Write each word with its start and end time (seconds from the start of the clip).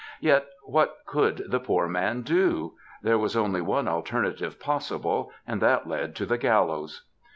Yet, 0.19 0.47
what 0.63 0.97
could 1.05 1.43
the 1.51 1.59
poor 1.59 1.87
man 1.87 2.23
do? 2.23 2.73
There 3.03 3.19
was 3.19 3.37
only 3.37 3.61
one 3.61 3.87
alternative 3.87 4.59
possible, 4.59 5.31
and 5.45 5.61
that 5.61 5.87
led 5.87 6.15
to 6.15 6.25
the 6.25 6.39
gallows. 6.39 7.03